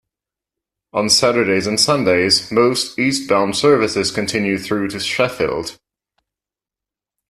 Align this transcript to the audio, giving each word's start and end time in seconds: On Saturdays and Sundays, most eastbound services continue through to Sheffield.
On 0.93 1.11
Saturdays 1.11 1.67
and 1.67 1.79
Sundays, 1.79 2.51
most 2.51 2.97
eastbound 2.97 3.55
services 3.55 4.09
continue 4.09 4.57
through 4.57 4.87
to 4.87 4.99
Sheffield. 4.99 5.77